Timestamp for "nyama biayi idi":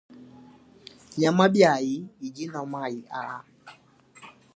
1.19-2.41